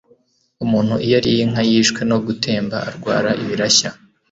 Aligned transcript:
Umuntu 0.63 0.93
iyo 1.05 1.15
ariye 1.19 1.41
inka 1.45 1.61
yishwe 1.69 2.01
no 2.09 2.17
gutemba, 2.25 2.77
arwara 2.89 3.29
ibirashya, 3.41 3.89